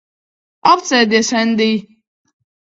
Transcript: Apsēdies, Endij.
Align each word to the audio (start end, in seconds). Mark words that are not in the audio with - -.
Apsēdies, 0.71 1.31
Endij. 1.43 1.79